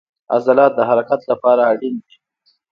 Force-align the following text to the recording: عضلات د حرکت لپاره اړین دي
عضلات 0.33 0.71
د 0.75 0.79
حرکت 0.89 1.21
لپاره 1.31 1.61
اړین 1.71 1.95
دي 2.03 2.15